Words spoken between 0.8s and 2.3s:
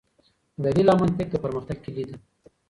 او منطق د پرمختګ کيلي ده.